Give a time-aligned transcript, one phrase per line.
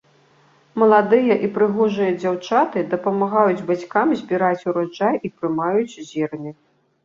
[0.83, 6.51] Маладыя і прыгожыя дзяўчаты дапамагаюць бацькам збіраць ураджай і прымаюць зерне.